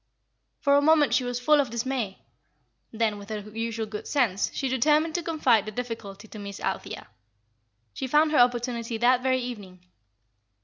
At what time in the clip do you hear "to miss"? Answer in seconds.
6.29-6.59